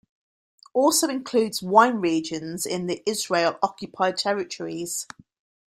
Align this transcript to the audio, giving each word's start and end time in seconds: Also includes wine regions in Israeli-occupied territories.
Also 0.73 1.07
includes 1.09 1.61
wine 1.61 1.97
regions 1.97 2.65
in 2.65 2.89
Israeli-occupied 3.05 4.17
territories. 4.17 5.05